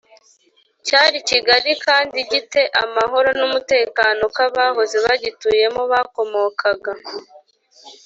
[0.85, 6.91] cyari kigari kandi gi te amahoro n umutekano k Abahoze bagituyemo bakomokaga